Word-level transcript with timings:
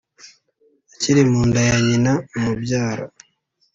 akiri 0.93 1.21
mu 1.31 1.39
nda 1.47 1.61
ya 1.69 1.77
nyina 1.87 2.11
umubyara. 2.35 3.05